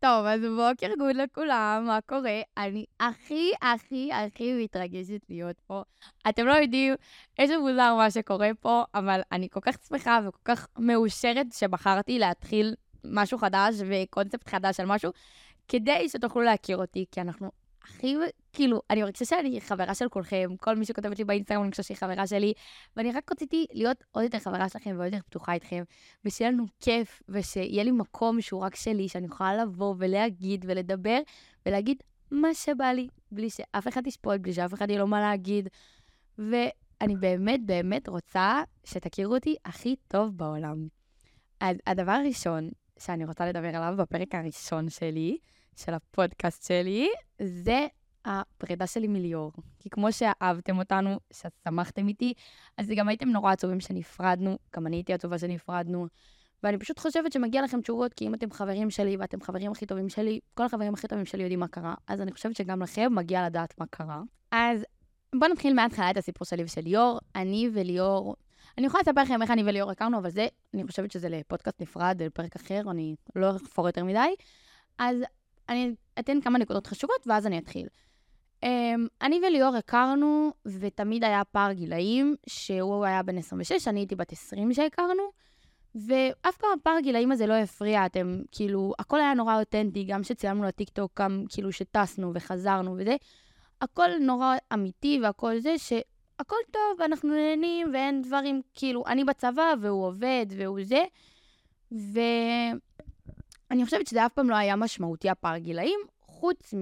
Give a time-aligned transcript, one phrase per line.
[0.00, 2.40] טוב, אז בוקר גוד לכולם, מה קורה?
[2.56, 5.82] אני הכי, הכי, הכי מתרגשת להיות פה.
[6.28, 6.94] אתם לא יודעים
[7.38, 12.74] איזה מוזר מה שקורה פה, אבל אני כל כך שמחה וכל כך מאושרת שבחרתי להתחיל
[13.04, 15.12] משהו חדש וקונספט חדש על משהו,
[15.68, 17.50] כדי שתוכלו להכיר אותי, כי אנחנו
[17.82, 18.16] הכי,
[18.58, 21.96] כאילו, אני מרגישה שאני חברה של כולכם, כל מי שכותבת לי באינסטגרם, אני חושבת שהיא
[21.96, 22.52] חברה שלי,
[22.96, 25.82] ואני רק רציתי להיות עוד יותר חברה שלכם ועוד יותר פתוחה איתכם,
[26.24, 31.18] ושיהיה לנו כיף, ושיהיה לי מקום שהוא רק שלי, שאני יכולה לבוא ולהגיד ולדבר,
[31.66, 35.68] ולהגיד מה שבא לי, בלי שאף אחד ישפוט, בלי שאף אחד יהיה לו מה להגיד.
[36.38, 40.88] ואני באמת באמת רוצה שתכירו אותי הכי טוב בעולם.
[41.60, 45.38] הדבר הראשון שאני רוצה לדבר עליו בפרק הראשון שלי,
[45.76, 47.08] של הפודקאסט שלי,
[47.42, 47.86] זה
[48.28, 49.52] הפרידה שלי מליאור.
[49.78, 52.32] כי כמו שאהבתם אותנו, ששמחתם איתי,
[52.76, 56.06] אז גם הייתם נורא עצובים שנפרדנו, גם אני הייתי עצובה שנפרדנו.
[56.62, 60.08] ואני פשוט חושבת שמגיע לכם תשובות, כי אם אתם חברים שלי ואתם חברים הכי טובים
[60.08, 63.46] שלי, כל החברים הכי טובים שלי יודעים מה קרה, אז אני חושבת שגם לכם מגיע
[63.46, 64.22] לדעת מה קרה.
[64.50, 64.84] אז
[65.34, 67.18] בואו נתחיל מההתחלה את הסיפור שלי ושל ליאור.
[67.34, 68.36] אני וליאור,
[68.78, 72.22] אני יכולה לספר לכם איך אני וליאור הכרנו, אבל זה, אני חושבת שזה לפודקאסט נפרד,
[72.22, 74.34] לפרק אחר, אני לא אפור יותר מדי.
[74.98, 75.16] אז
[75.68, 77.86] אני אתן כמה נקודות חשובות, ואז אני אתחיל.
[78.64, 78.68] Um,
[79.22, 84.72] אני וליאור הכרנו, ותמיד היה פער גילאים, שהוא היה בן 26, אני הייתי בת 20
[84.72, 85.22] שהכרנו,
[85.94, 90.64] ואף פעם הפער הגילאים הזה לא הפריע, אתם, כאילו, הכל היה נורא אותנטי, גם שצילמנו
[90.64, 93.16] לטיקטוק, גם כאילו שטסנו וחזרנו וזה,
[93.80, 100.06] הכל נורא אמיתי והכל זה, שהכל טוב, אנחנו נהנים ואין דברים, כאילו, אני בצבא והוא
[100.06, 101.04] עובד והוא זה,
[101.92, 102.20] ו...
[103.70, 106.74] אני חושבת שזה אף פעם לא היה משמעותי הפער גילאים, חוץ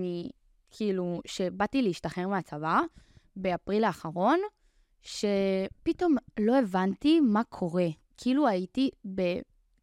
[0.69, 2.81] מכאילו שבאתי להשתחרר מהצבא
[3.37, 4.39] באפריל האחרון,
[5.03, 7.87] שפתאום לא הבנתי מה קורה.
[8.17, 9.23] כאילו הייתי ב...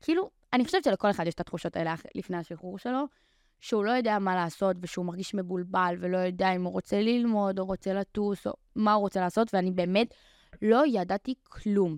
[0.02, 3.06] כאילו, אני חושבת שלכל אחד יש את התחושות האלה לפני השחרור שלו,
[3.62, 7.66] שהוא לא יודע מה לעשות ושהוא מרגיש מבולבל ולא יודע אם הוא רוצה ללמוד או
[7.66, 10.14] רוצה לטוס או מה הוא רוצה לעשות, ואני באמת
[10.62, 11.97] לא ידעתי כלום.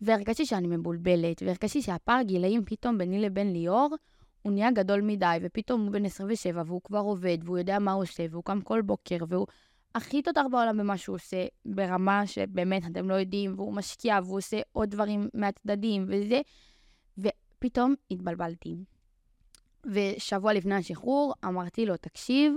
[0.00, 3.94] והרגשתי שאני מבולבלת, והרגשתי שהפער גילאים פתאום ביני לבין ליאור,
[4.42, 8.02] הוא נהיה גדול מדי, ופתאום הוא בן 27 והוא כבר עובד, והוא יודע מה הוא
[8.02, 9.46] עושה, והוא קם כל בוקר, והוא
[9.94, 14.60] הכי תותח בעולם במה שהוא עושה, ברמה שבאמת אתם לא יודעים, והוא משקיע, והוא עושה
[14.72, 16.40] עוד דברים מהצדדים וזה,
[17.18, 18.84] ופתאום התבלבלתי.
[19.86, 22.52] ושבוע לפני השחרור אמרתי לו, תקשיב,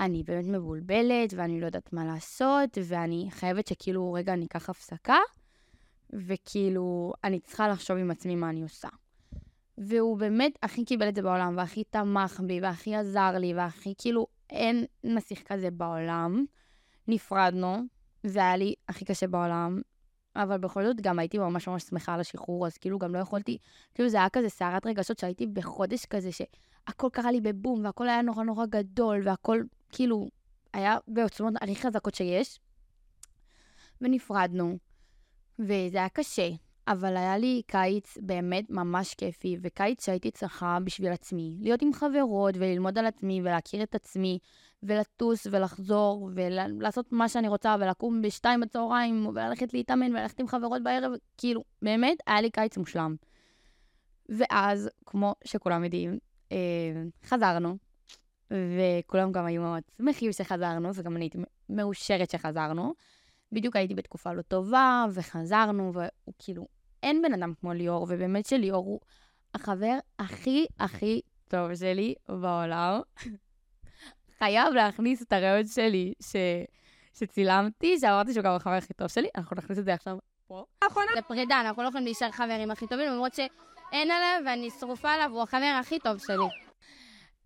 [0.00, 5.18] אני באמת מבולבלת, ואני לא יודעת מה לעשות, ואני חייבת שכאילו רגע אני אקח הפסקה.
[6.12, 8.88] וכאילו, אני צריכה לחשוב עם עצמי מה אני עושה.
[9.78, 14.26] והוא באמת הכי קיבל את זה בעולם, והכי תמך בי, והכי עזר לי, והכי כאילו,
[14.50, 16.44] אין נסיך כזה בעולם.
[17.08, 17.76] נפרדנו,
[18.22, 19.80] זה היה לי הכי קשה בעולם,
[20.36, 23.58] אבל בכל זאת גם הייתי ממש ממש שמחה על השחרור, אז כאילו גם לא יכולתי,
[23.94, 28.22] כאילו זה היה כזה סערת רגשות שהייתי בחודש כזה, שהכל קרה לי בבום, והכל היה
[28.22, 30.28] נורא נורא גדול, והכל כאילו
[30.72, 32.60] היה בעוצמות הכי חזקות שיש.
[34.00, 34.78] ונפרדנו.
[35.58, 36.48] וזה היה קשה,
[36.88, 41.54] אבל היה לי קיץ באמת ממש כיפי, וקיץ שהייתי צריכה בשביל עצמי.
[41.60, 44.38] להיות עם חברות וללמוד על עצמי ולהכיר את עצמי,
[44.82, 51.12] ולטוס ולחזור ולעשות מה שאני רוצה, ולקום בשתיים בצהריים, וללכת להתאמן וללכת עם חברות בערב,
[51.36, 53.16] כאילו, באמת, היה לי קיץ מושלם.
[54.28, 56.18] ואז, כמו שכולם יודעים,
[56.52, 56.56] אה,
[57.24, 57.76] חזרנו,
[58.50, 62.94] וכולם גם היו מאוד שמחים שחזרנו, וגם אני הייתי מאושרת שחזרנו.
[63.52, 66.66] בדיוק הייתי בתקופה לא טובה, וחזרנו, והוא כאילו,
[67.06, 69.00] אין בן אדם כמו ליאור, ובאמת שליאור הוא
[69.54, 73.00] החבר הכי הכי טוב שלי בעולם.
[74.38, 76.36] חייב להכניס את הרעיון שלי ש...
[77.14, 80.64] שצילמתי, שאמרתי שהוא גם החבר הכי טוב שלי, אנחנו נכניס את זה עכשיו פה.
[80.84, 81.04] נכון.
[81.14, 85.30] זה פרידה, אנחנו לא יכולים להישאר חברים הכי טובים, למרות שאין עליו ואני שרופה עליו,
[85.32, 86.46] הוא החבר הכי טוב שלי.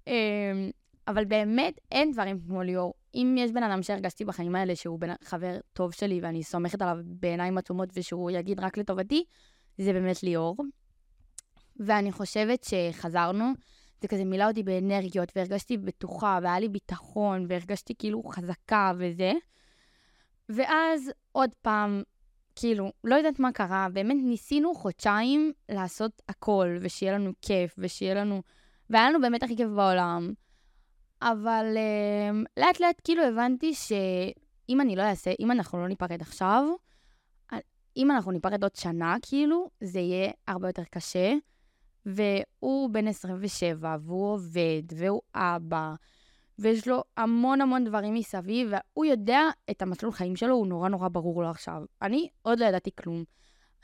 [0.07, 0.71] אמ,
[1.09, 2.95] אבל באמת אין דברים כמו ליאור.
[3.15, 6.97] אם יש בן אדם שהרגשתי בחיים האלה שהוא בן, חבר טוב שלי ואני סומכת עליו
[7.05, 9.25] בעיניים עצומות ושהוא יגיד רק לטובתי,
[9.81, 10.57] זה באמת ליאור.
[11.77, 13.53] ואני חושבת שחזרנו,
[14.01, 19.33] זה כזה מילא אותי באנרגיות, והרגשתי בטוחה, והיה לי ביטחון, והרגשתי כאילו חזקה וזה.
[20.49, 22.03] ואז עוד פעם,
[22.57, 28.43] כאילו, לא יודעת מה קרה, באמת ניסינו חודשיים לעשות הכל, ושיהיה לנו כיף, ושיהיה לנו...
[28.91, 30.33] והיה לנו באמת הכי כיף בעולם.
[31.23, 36.65] אבל uh, לאט לאט כאילו הבנתי שאם אני לא אעשה, אם אנחנו לא ניפרד עכשיו,
[37.97, 41.35] אם אנחנו ניפרד עוד שנה, כאילו, זה יהיה הרבה יותר קשה.
[42.07, 45.95] והוא בן 27, והוא עובד, והוא אבא,
[46.59, 49.41] ויש לו המון המון דברים מסביב, והוא יודע
[49.71, 51.83] את המסלול חיים שלו, הוא נורא נורא ברור לו עכשיו.
[52.03, 53.25] אני עוד לא ידעתי כלום.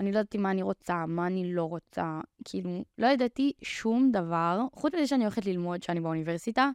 [0.00, 2.20] אני לא ידעתי מה אני רוצה, מה אני לא רוצה.
[2.44, 6.70] כאילו, לא ידעתי שום דבר, חוץ מזה שאני הולכת ללמוד, שאני באוניברסיטה.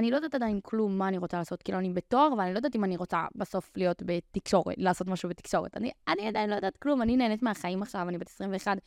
[0.00, 1.62] אני לא יודעת עדיין כלום מה אני רוצה לעשות.
[1.62, 5.28] כאילו, אני בתואר, אבל אני לא יודעת אם אני רוצה בסוף להיות בתקשורת, לעשות משהו
[5.28, 5.76] בתקשורת.
[5.76, 8.78] אני, אני עדיין לא יודעת כלום, אני נהנית מהחיים עכשיו, אני בת 21.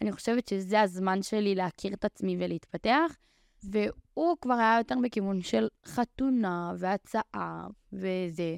[0.00, 3.16] אני חושבת שזה הזמן שלי להכיר את עצמי ולהתפתח.
[3.62, 8.56] והוא כבר היה יותר בכיוון של חתונה והצעה וזה,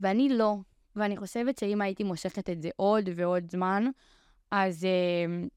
[0.00, 0.56] ואני לא.
[0.96, 3.86] ואני חושבת שאם הייתי מושכת את זה עוד ועוד זמן,
[4.50, 5.48] אז uh,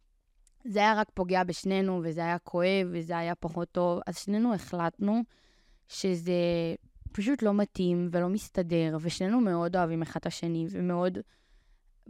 [0.66, 4.00] זה היה רק פוגע בשנינו, וזה היה כואב, וזה היה פחות טוב.
[4.08, 5.24] אז שנינו החלטנו
[5.88, 6.34] שזה
[7.12, 11.18] פשוט לא מתאים ולא מסתדר, ושנינו מאוד אוהבים אחד את השני, ומאוד...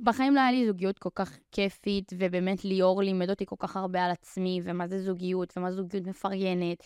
[0.04, 4.06] בחיים לא היה לי זוגיות כל כך כיפית, ובאמת ליאור לימד אותי כל כך הרבה
[4.06, 6.78] על עצמי, ומה זה זוגיות, ומה זוגיות מפרגנת,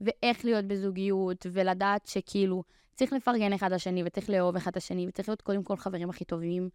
[0.00, 2.62] ואיך להיות בזוגיות, ולדעת שכאילו,
[2.94, 6.24] צריך לפרגן אחד לשני, וצריך לאהוב אחד את השני, וצריך להיות קודם כל חברים הכי
[6.24, 6.68] טובים.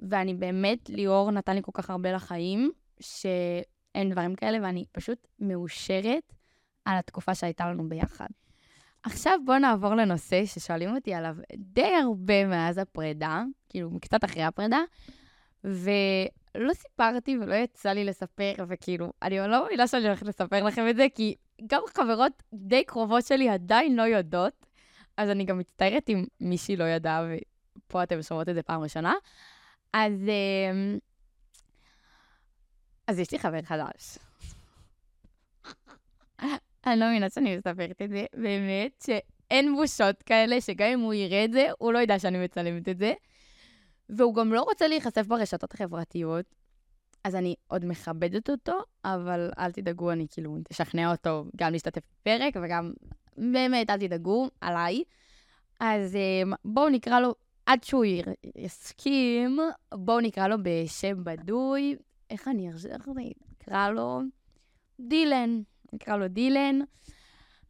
[0.00, 2.70] ואני באמת, ליאור נתן לי כל כך הרבה לחיים,
[3.00, 6.32] שאין דברים כאלה, ואני פשוט מאושרת
[6.84, 8.26] על התקופה שהייתה לנו ביחד.
[9.06, 14.80] עכשיו בואו נעבור לנושא ששואלים אותי עליו די הרבה מאז הפרידה, כאילו קצת אחרי הפרידה,
[15.64, 20.96] ולא סיפרתי ולא יצא לי לספר, וכאילו, אני לא מאמינה שאני הולכת לספר לכם את
[20.96, 21.34] זה, כי
[21.66, 24.66] גם חברות די קרובות שלי עדיין לא יודעות,
[25.16, 27.26] אז אני גם מצטערת אם מישהי לא ידעה,
[27.76, 29.14] ופה אתם שומעות את זה פעם ראשונה.
[29.92, 30.98] אז, אמ,
[33.06, 34.18] אז יש לי חבר חדש.
[36.86, 41.44] אני לא מבינה שאני מספרת את זה, באמת, שאין בושות כאלה, שגם אם הוא יראה
[41.44, 43.12] את זה, הוא לא ידע שאני מצלמת את זה.
[44.08, 46.54] והוא גם לא רוצה להיחשף ברשתות החברתיות,
[47.24, 52.54] אז אני עוד מכבדת אותו, אבל אל תדאגו, אני כאילו תשכנע אותו גם להשתתף בפרק,
[52.62, 52.92] וגם
[53.36, 55.02] באמת, אל תדאגו, עליי.
[55.80, 57.34] אז אמ, בואו נקרא לו,
[57.66, 58.04] עד שהוא
[58.56, 59.58] יסכים,
[59.94, 61.96] בואו נקרא לו בשם בדוי.
[62.30, 62.70] איך אני
[63.58, 64.20] אקרא לו?
[65.00, 65.60] דילן.
[65.96, 66.78] נקרא לו דילן.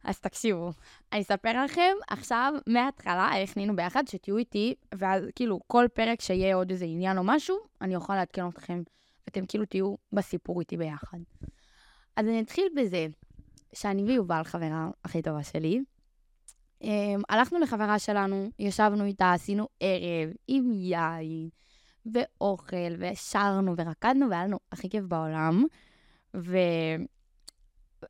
[0.03, 0.71] אז תקשיבו,
[1.13, 6.55] אני אספר לכם עכשיו מההתחלה איך נהיינו ביחד, שתהיו איתי, ואז כאילו כל פרק שיהיה
[6.55, 8.81] עוד איזה עניין או משהו, אני אוכל לעדכן אתכם,
[9.27, 11.17] ואתם כאילו תהיו בסיפור איתי ביחד.
[12.15, 13.07] אז אני אתחיל בזה
[13.73, 15.79] שאני ויובל, חברה הכי טובה שלי,
[16.83, 16.87] um,
[17.29, 21.49] הלכנו לחברה שלנו, ישבנו איתה, עשינו ערב עם יין
[22.13, 25.65] ואוכל, ושרנו ורקדנו, והיה לנו הכי כיף בעולם.
[26.35, 26.57] ו...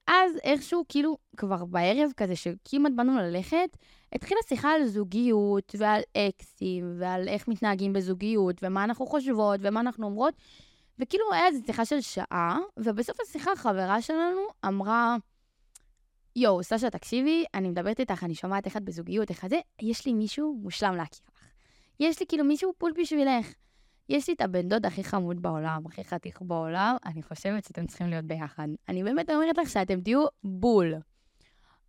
[0.08, 3.78] אז איכשהו, כאילו, כבר בערב כזה, שכמעט באנו ללכת,
[4.14, 10.06] התחילה שיחה על זוגיות ועל אקסים ועל איך מתנהגים בזוגיות ומה אנחנו חושבות ומה אנחנו
[10.06, 10.34] אומרות.
[11.00, 15.16] וכאילו, היה איזו שיחה של שעה, ובסוף השיחה החברה שלנו אמרה,
[16.36, 20.06] יואו, סשה, תקשיבי, אני מדברת איתך, אני שומעת איך את בזוגיות, איך את זה, יש
[20.06, 21.48] לי מישהו מושלם להכיר לך.
[22.00, 23.54] יש לי כאילו מישהו פול בשבילך.
[24.10, 28.10] יש לי את הבן דוד הכי חמוד בעולם, הכי חתיך בעולם, אני חושבת שאתם צריכים
[28.10, 28.68] להיות ביחד.
[28.90, 30.94] אני באמת אומרת לך שאתם תהיו בול.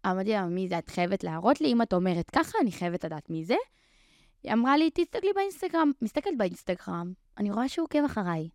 [0.06, 0.78] אמרתי לה, מי זה?
[0.78, 1.72] את חייבת להראות לי?
[1.72, 3.56] אם את אומרת ככה, אני חייבת לדעת מי זה.
[4.42, 5.92] היא אמרה לי, תסתכלי באינסטגרם.
[6.02, 8.48] מסתכלת באינסטגרם, אני רואה שהוא עוקב אחריי.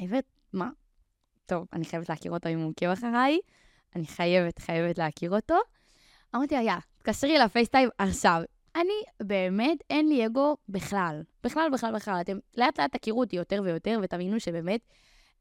[0.00, 0.70] אומרת, מה?
[1.46, 3.38] טוב, אני חייבת להכיר אותו אם הוא עוקב אחריי.
[3.96, 5.56] אני חייבת, חייבת להכיר אותו.
[6.34, 8.42] אמרתי לה, יא, תקשרי לפייסטיים עכשיו.
[8.76, 11.22] אני באמת, אין לי אגו בכלל.
[11.44, 12.20] בכלל, בכלל, בכלל.
[12.20, 14.80] אתם לאט לאט תכירו אותי יותר ויותר ותבינו שבאמת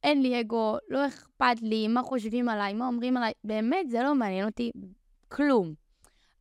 [0.03, 3.31] אין לי אגו, לא אכפת לי מה חושבים עליי, מה אומרים עליי.
[3.43, 4.71] באמת, זה לא מעניין אותי
[5.27, 5.73] כלום.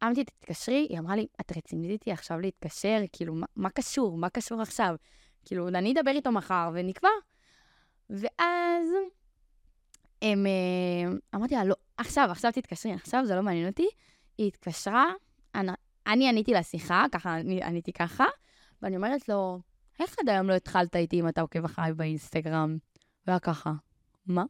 [0.05, 3.01] אמרתי, תתקשרי, היא אמרה לי, את רצינית איתי עכשיו להתקשר?
[3.13, 4.19] כאילו, מה, מה קשור?
[4.19, 4.95] מה קשור עכשיו?
[5.45, 7.09] כאילו, אני אדבר איתו מחר ונקבע.
[8.11, 8.89] ואז
[10.23, 13.89] הם, אה, אמרתי לה, לא, עכשיו, עכשיו תתקשרי, עכשיו זה לא מעניין אותי.
[14.39, 15.07] היא התקשרה,
[16.11, 18.25] אני עניתי לשיחה, ככה עניתי ככה,
[18.83, 19.61] ואני אומרת לו,
[20.01, 22.79] איך עד היום לא התחלת איתי אם אתה עוקב אחריי באינסטגרם?
[23.27, 23.73] והיה ככה,
[24.27, 24.45] מה?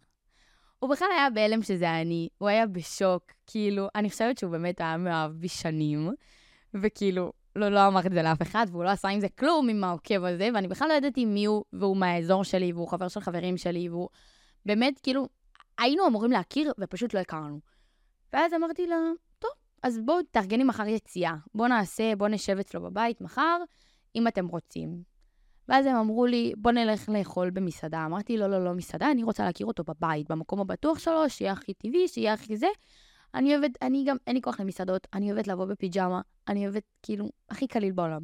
[0.78, 4.96] הוא בכלל היה בהלם שזה אני, הוא היה בשוק, כאילו, אני חושבת שהוא באמת היה
[4.96, 6.10] מאוהב בי שנים,
[6.74, 9.84] וכאילו, לא, לא אמרתי את זה לאף אחד, והוא לא עשה עם זה כלום עם
[9.84, 13.56] העוקב הזה, ואני בכלל לא ידעתי מי הוא, והוא מהאזור שלי, והוא חבר של חברים
[13.56, 14.08] שלי, והוא
[14.66, 15.28] באמת, כאילו,
[15.78, 17.60] היינו אמורים להכיר, ופשוט לא הכרנו.
[18.32, 18.96] ואז אמרתי לה,
[19.82, 21.34] אז בואו תארגני מחר יציאה.
[21.54, 23.58] בואו נעשה, בואו נשב אצלו בבית מחר,
[24.16, 25.02] אם אתם רוצים.
[25.68, 28.04] ואז הם אמרו לי, בוא נלך לאכול במסעדה.
[28.06, 31.74] אמרתי, לא, לא, לא מסעדה, אני רוצה להכיר אותו בבית, במקום הבטוח שלו, שיהיה הכי
[31.74, 32.66] טבעי, שיהיה הכי זה.
[33.34, 37.28] אני אוהבת, אני גם, אין לי כוח למסעדות, אני אוהבת לבוא בפיג'מה, אני אוהבת, כאילו,
[37.48, 38.22] הכי קליל בעולם.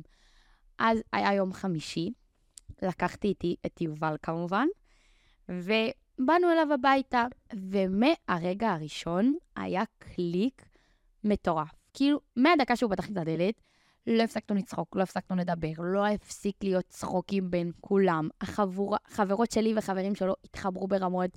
[0.79, 2.13] אז היה יום חמישי,
[2.83, 4.67] לקחתי איתי את יובל כמובן,
[5.49, 7.27] ובאנו אליו הביתה,
[7.71, 10.63] ומהרגע הראשון היה קליק
[11.25, 11.69] מטורף.
[11.95, 13.61] כאילו, מהדקה שהוא פתח את הדלת,
[14.07, 18.29] לא הפסקנו לצחוק, לא הפסקנו לדבר, לא הפסיק להיות צחוקים בין כולם.
[18.41, 21.31] החברות שלי וחברים שלו התחברו ברמות.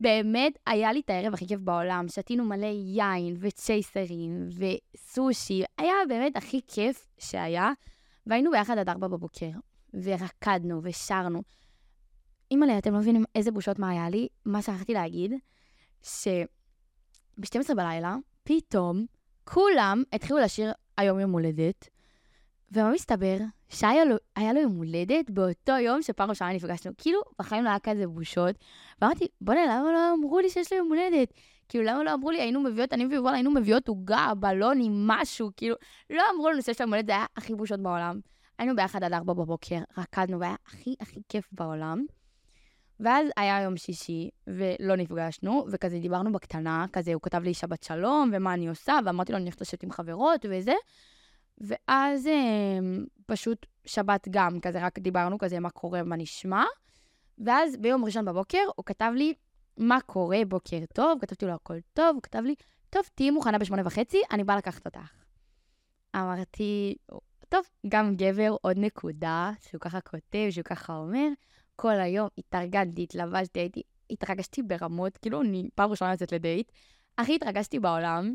[0.00, 2.06] באמת, היה לי את הערב הכי כיף בעולם.
[2.08, 5.62] שתינו מלא יין וצ'ייסרים וסושי.
[5.78, 7.72] היה באמת הכי כיף שהיה.
[8.26, 9.50] והיינו ביחד עד ארבע בבוקר,
[9.94, 11.42] ורקדנו ושרנו.
[12.50, 14.28] אימא'לה, אתם לא מבינים איזה בושות מה היה לי.
[14.44, 15.32] מה שכחתי להגיד,
[16.02, 18.16] שב-12 בלילה,
[18.48, 19.06] פתאום,
[19.44, 21.88] כולם התחילו לשיר היום יום הולדת,
[22.72, 23.36] ומה מסתבר?
[23.68, 26.92] שהיה לו, לו יום הולדת באותו יום שפעם ראשונה נפגשנו.
[26.98, 28.56] כאילו, בחיים לא היה כזה בושות.
[29.02, 31.32] ואמרתי, בוא'נה, למה לא אמרו לי שיש לו יום הולדת?
[31.68, 35.76] כאילו, למה לא אמרו לי, היינו מביאות, אני ויובל היינו מביאות עוגה, בלונים, משהו, כאילו,
[36.10, 38.20] לא אמרו לנו שיש לו יום הולדת, זה היה הכי בושות בעולם.
[38.58, 42.06] היינו ביחד עד ארבע בבוקר, רקדנו, והיה הכי הכי כיף בעולם.
[43.00, 48.30] ואז היה יום שישי, ולא נפגשנו, וכזה דיברנו בקטנה, כזה הוא כתב לי שבת שלום,
[48.32, 50.74] ומה אני עושה, ואמרתי לו, אני הולכת לשבת עם חברות וזה.
[51.58, 52.78] ואז אה,
[53.26, 56.64] פשוט שבת גם, כזה רק דיברנו כזה מה קורה, מה נשמע.
[57.38, 59.34] ואז ביום ראשון בבוקר הוא כתב לי,
[59.76, 62.54] מה קורה, בוקר טוב, כתבתי לו הכל טוב, הוא כתב לי,
[62.90, 65.24] טוב, תהיי מוכנה בשמונה וחצי, אני באה לקחת אותך.
[66.16, 66.96] אמרתי,
[67.48, 71.28] טוב, גם גבר, עוד נקודה, שהוא ככה כותב, שהוא ככה אומר,
[71.80, 76.72] כל היום התארגנתי, התלבשתי, הייתי, התרגשתי ברמות, כאילו אני פעם ראשונה יוצאת לדייט,
[77.18, 78.34] הכי התרגשתי בעולם.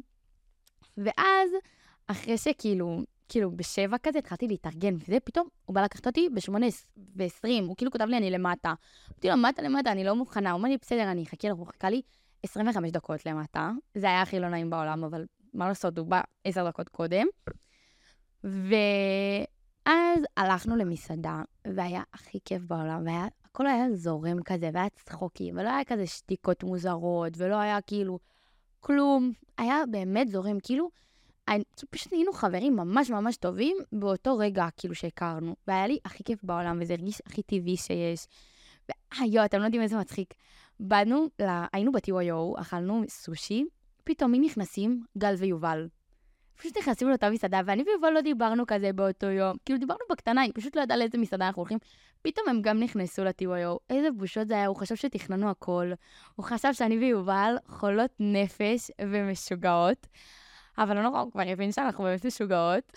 [0.97, 1.51] ואז,
[2.07, 6.67] אחרי שכאילו, כאילו בשבע כזה התחלתי להתארגן, וזה פתאום, הוא בא לקחת אותי בשמונה
[7.15, 8.73] ועשרים, הוא כאילו כותב לי, אני למטה.
[9.09, 10.51] אמרתי לו, למטה, למטה, אני לא מוכנה.
[10.51, 12.01] הוא אומר לי, בסדר, אני אחכה לו, הוא חיכה לי
[12.43, 13.71] 25 דקות למטה.
[13.95, 17.25] זה היה הכי לא נעים בעולם, אבל מה לעשות, הוא בא עשר דקות קודם.
[19.85, 25.69] ואז הלכנו למסעדה, והיה הכי כיף בעולם, והיה, הכל היה זורם כזה, והיה צחוקים, ולא
[25.69, 28.19] היה כזה שתיקות מוזרות, ולא היה כאילו
[28.79, 29.31] כלום.
[29.57, 30.89] היה באמת זורם, כאילו,
[31.47, 35.55] אני, פשוט היינו חברים ממש ממש טובים באותו רגע, כאילו, שהכרנו.
[35.67, 38.27] והיה לי הכי כיף בעולם, וזה הרגיש הכי טבעי שיש.
[39.19, 40.33] ויואו, אתם לא יודעים איזה מצחיק.
[40.79, 43.65] באנו, לה, היינו ב-TYO, אכלנו סושי,
[44.03, 45.03] פתאום מי נכנסים?
[45.17, 45.87] גל ויובל.
[46.63, 49.57] פשוט נכנסים לאותה מסעדה, ואני ויובל לא דיברנו כזה באותו יום.
[49.65, 51.77] כאילו, דיברנו בקטנה, היא פשוט לא ידעה לאיזה מסעדה אנחנו הולכים.
[52.21, 53.77] פתאום הם גם נכנסו ל-TYO.
[53.89, 55.91] איזה בושות זה היה, הוא חשב שתכננו הכל.
[56.35, 60.07] הוא חשב שאני ויובל חולות נפש ומשוגעות.
[60.77, 62.91] אבל לא נורא, הוא כבר הבין שאנחנו באמת משוגעות.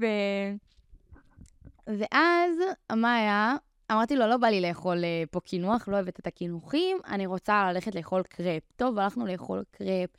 [0.00, 0.06] ו...
[1.86, 2.56] ואז,
[2.92, 3.56] מה היה?
[3.92, 7.72] אמרתי לו, לא בא לי לאכול אה, פה קינוח, לא אוהבת את הקינוחים, אני רוצה
[7.72, 8.62] ללכת לאכול קרפ.
[8.76, 10.10] טוב, הלכנו לאכול קרפ,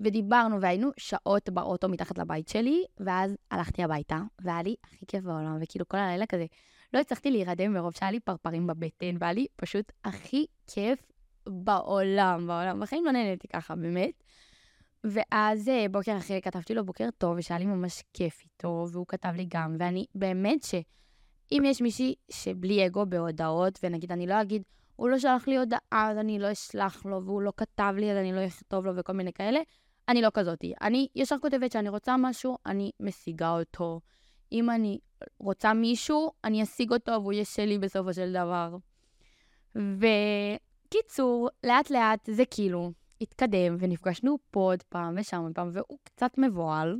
[0.00, 5.58] ודיברנו, והיינו שעות באוטו מתחת לבית שלי, ואז הלכתי הביתה, והיה לי הכי כיף בעולם,
[5.62, 6.46] וכאילו כל הלילה כזה,
[6.94, 11.12] לא הצלחתי להירדם מרוב שהיה לי פרפרים בבטן, והיה לי פשוט הכי כיף
[11.46, 12.80] בעולם, בעולם.
[12.80, 14.22] בחיים לא נהניתי ככה, באמת.
[15.04, 19.32] ואז אה, בוקר אחרי כתבתי לו בוקר טוב, ושהיה לי ממש כיף איתו, והוא כתב
[19.36, 24.62] לי גם, ואני באמת שאם יש מישהי שבלי אגו בהודעות, ונגיד אני לא אגיד,
[24.96, 28.16] הוא לא שלח לי הודעה, אז אני לא אשלח לו, והוא לא כתב לי, אז
[28.16, 29.60] אני לא אכתוב לו, וכל מיני כאלה,
[30.08, 30.72] אני לא כזאתי.
[30.80, 34.00] אני ישר כותבת שאני רוצה משהו, אני משיגה אותו.
[34.52, 34.98] אם אני
[35.38, 38.76] רוצה מישהו, אני אשיג אותו, והוא יהיה שלי בסופו של דבר.
[39.76, 46.38] וקיצור, לאט לאט זה כאילו, התקדם, ונפגשנו פה עוד פעם ושם עוד פעם, והוא קצת
[46.38, 46.96] מבוהל.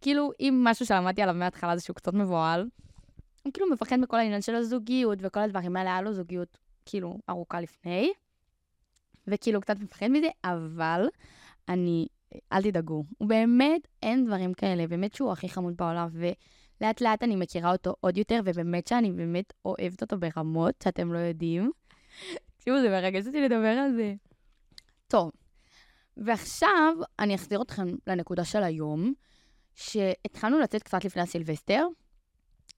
[0.00, 2.68] כאילו, אם משהו שלמדתי עליו מההתחלה זה שהוא קצת מבוהל,
[3.42, 7.60] הוא כאילו מפחד מכל העניין של הזוגיות וכל הדברים האלה, היה לו זוגיות כאילו ארוכה
[7.60, 8.12] לפני,
[9.26, 11.08] וכאילו קצת מפחד מזה, אבל
[11.68, 12.06] אני,
[12.52, 17.36] אל תדאגו, הוא באמת, אין דברים כאלה, באמת שהוא הכי חמוד בעולם, ולאט לאט אני
[17.36, 21.70] מכירה אותו עוד יותר, ובאמת שאני באמת אוהבת אותו ברמות שאתם לא יודעים.
[22.56, 24.14] תקשיבו, זה מרגש אותי לדבר על זה.
[25.08, 25.30] טוב,
[26.16, 29.12] ועכשיו אני אחזיר אתכם לנקודה של היום,
[29.74, 31.86] שהתחלנו לצאת קצת לפני הסילבסטר,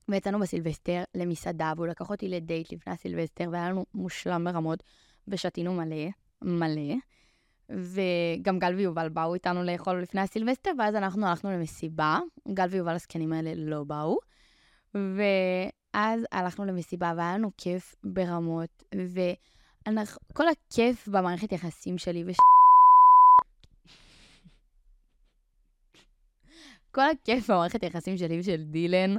[0.08, 4.82] ויצאנו בסילבסטר למסעדה, והוא לקח אותי לדייט לפני הסילבסטר, והיה לנו מושלם ברמות,
[5.28, 6.06] ושתינו מלא,
[6.42, 6.94] מלא.
[7.70, 12.18] וגם גל ויובל באו איתנו לאכול לפני הסילבסטר, ואז אנחנו הלכנו למסיבה.
[12.52, 14.18] גל ויובל הזקנים האלה לא באו.
[14.94, 22.36] ואז הלכנו למסיבה, והיה לנו כיף ברמות, וכל הכיף במערכת יחסים שלי, וש...
[26.94, 29.16] כל הכיף במערכת היחסים שלי ושל דילן,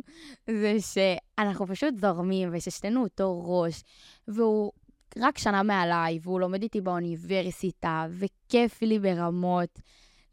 [0.50, 3.84] זה שאנחנו פשוט זורמים, וששתינו אותו ראש,
[4.28, 4.72] והוא
[5.20, 9.80] רק שנה מעליי, והוא לומד איתי באוניברסיטה, וכיף לי ברמות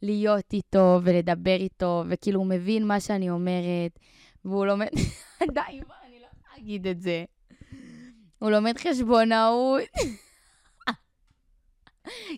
[0.02, 3.98] להיות איתו ולדבר איתו, וכאילו הוא מבין מה שאני אומרת,
[4.44, 4.88] והוא לומד...
[5.54, 5.98] די, אני לא יכולה
[6.56, 7.24] להגיד את זה.
[8.38, 9.82] הוא לומד חשבונאות.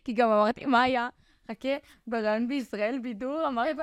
[0.05, 1.09] כי גם אמרתי, מה היה?
[1.51, 1.69] חכה,
[2.07, 3.81] ברעיון בישראל בידור, אמרתי,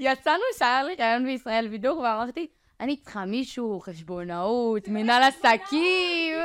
[0.00, 2.46] יצאנו שהיה לי רעיון בישראל בידור, ואמרתי,
[2.80, 6.38] אני צריכה מישהו, חשבונאות, מנהל עסקים.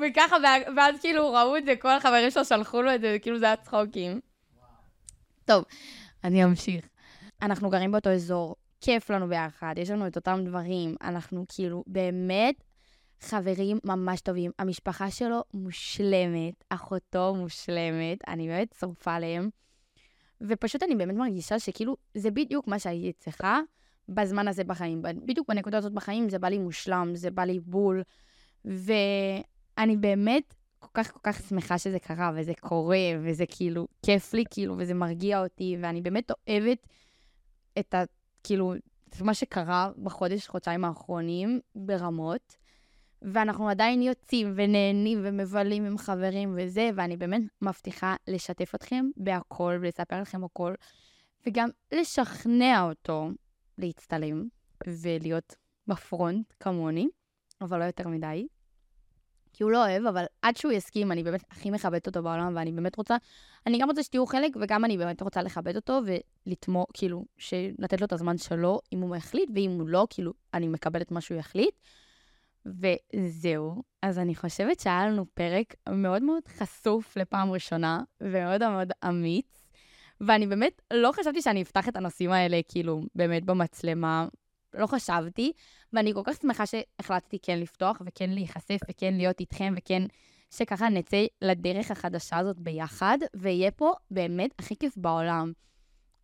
[0.00, 0.36] וככה,
[0.76, 3.56] ואז כאילו ראו את זה, כל החברים שלו שלחו לו את זה, כאילו זה היה
[3.56, 4.20] צחוקים.
[5.44, 5.64] טוב,
[6.24, 6.88] אני אמשיך.
[7.42, 12.54] אנחנו גרים באותו אזור, כיף לנו ביחד, יש לנו את אותם דברים, אנחנו כאילו באמת
[13.20, 14.50] חברים ממש טובים.
[14.58, 19.48] המשפחה שלו מושלמת, אחותו מושלמת, אני באמת שרופה עליהם.
[20.40, 23.60] ופשוט אני באמת מרגישה שכאילו, זה בדיוק מה שהייתי צריכה
[24.08, 25.02] בזמן הזה בחיים.
[25.02, 28.02] בדיוק בנקודה הזאת בחיים זה בא לי מושלם, זה בא לי בול.
[29.78, 34.44] ואני באמת כל כך כל כך שמחה שזה קרה, וזה קורה, וזה כאילו כיף לי,
[34.50, 36.86] כאילו, וזה מרגיע אותי, ואני באמת אוהבת
[37.78, 38.02] את ה...
[38.44, 38.74] כאילו,
[39.08, 42.56] את מה שקרה בחודש, חודשיים האחרונים, ברמות.
[43.22, 50.20] ואנחנו עדיין יוצאים ונהנים ומבלים עם חברים וזה, ואני באמת מבטיחה לשתף אתכם בהכל ולספר
[50.20, 50.74] לכם הכל,
[51.46, 53.28] וגם לשכנע אותו
[53.78, 54.44] להצטלם
[54.86, 55.54] ולהיות
[55.86, 57.08] בפרונט כמוני,
[57.60, 58.46] אבל לא יותר מדי.
[59.54, 62.72] כי הוא לא אוהב, אבל עד שהוא יסכים, אני באמת הכי מכבדת אותו בעולם, ואני
[62.72, 63.16] באמת רוצה,
[63.66, 66.00] אני גם רוצה שתהיו חלק, וגם אני באמת רוצה לכבד אותו
[66.46, 67.24] ולתמוך, כאילו,
[67.78, 71.20] לתת לו את הזמן שלו, אם הוא החליט, ואם הוא לא, כאילו, אני מקבלת מה
[71.20, 71.74] שהוא יחליט.
[72.66, 73.82] וזהו.
[74.02, 79.64] אז אני חושבת שהיה לנו פרק מאוד מאוד חשוף לפעם ראשונה, ומאוד מאוד אמיץ.
[80.20, 84.28] ואני באמת לא חשבתי שאני אפתח את הנושאים האלה, כאילו, באמת במצלמה.
[84.74, 85.52] לא חשבתי,
[85.92, 90.02] ואני כל כך שמחה שהחלטתי כן לפתוח, וכן להיחשף, וכן להיות איתכם, וכן
[90.50, 95.52] שככה נצא לדרך החדשה הזאת ביחד, ויהיה פה באמת הכי כיף בעולם.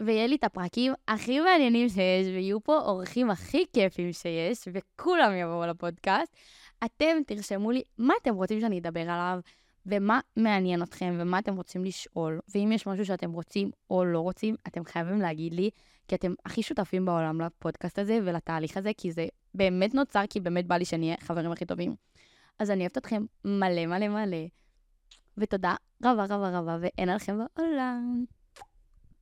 [0.00, 5.66] ויהיה לי את הפרקים הכי מעניינים שיש, ויהיו פה אורחים הכי כיפים שיש, וכולם יבואו
[5.66, 6.36] לפודקאסט.
[6.84, 9.40] אתם תרשמו לי מה אתם רוצים שאני אדבר עליו,
[9.86, 12.40] ומה מעניין אתכם, ומה אתם רוצים לשאול.
[12.54, 15.70] ואם יש משהו שאתם רוצים או לא רוצים, אתם חייבים להגיד לי,
[16.10, 20.66] כי אתם הכי שותפים בעולם לפודקאסט הזה ולתהליך הזה, כי זה באמת נוצר, כי באמת
[20.66, 21.94] בא לי שנהיה חברים הכי טובים.
[22.58, 24.46] אז אני אוהבת אתכם מלא מלא מלא,
[25.38, 25.74] ותודה
[26.04, 28.24] רבה רבה רבה, ואין עליכם בעולם.